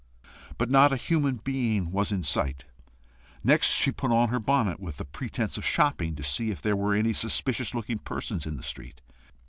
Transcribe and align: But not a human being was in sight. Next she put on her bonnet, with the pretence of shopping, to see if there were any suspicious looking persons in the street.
But 0.57 0.71
not 0.71 0.91
a 0.91 0.95
human 0.97 1.35
being 1.43 1.91
was 1.91 2.11
in 2.11 2.23
sight. 2.23 2.65
Next 3.43 3.67
she 3.75 3.91
put 3.91 4.09
on 4.09 4.29
her 4.29 4.39
bonnet, 4.39 4.79
with 4.79 4.97
the 4.97 5.05
pretence 5.05 5.59
of 5.59 5.63
shopping, 5.63 6.15
to 6.15 6.23
see 6.23 6.49
if 6.49 6.59
there 6.59 6.75
were 6.75 6.95
any 6.95 7.13
suspicious 7.13 7.75
looking 7.75 7.99
persons 7.99 8.47
in 8.47 8.57
the 8.57 8.63
street. 8.63 9.03